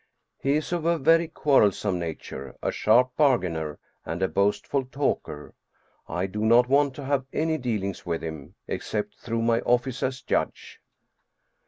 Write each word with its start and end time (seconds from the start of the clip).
He 0.39 0.53
is 0.53 0.73
of 0.73 0.83
a 0.83 0.97
very 0.97 1.27
quarrelsome 1.27 1.99
nature, 1.99 2.55
a 2.63 2.71
sharp 2.71 3.15
bar 3.15 3.37
gainer, 3.37 3.77
and 4.03 4.23
a 4.23 4.27
boastful 4.27 4.85
talker. 4.85 5.53
I 6.07 6.25
do 6.25 6.43
not 6.43 6.67
want 6.67 6.95
to 6.95 7.05
have 7.05 7.27
any 7.31 7.59
dealings 7.59 8.03
with 8.03 8.23
him, 8.23 8.55
except 8.67 9.13
through 9.19 9.43
my 9.43 9.59
office 9.61 10.01
as 10.01 10.21
judge. 10.23 10.79